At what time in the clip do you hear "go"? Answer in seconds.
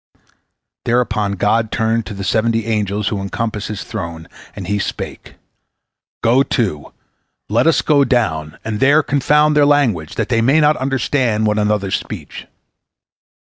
6.23-6.41, 7.83-8.03